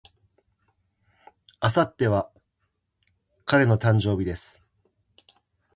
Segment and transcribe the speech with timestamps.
[1.61, 2.31] 明後日は
[3.45, 4.63] 彼の誕生日です。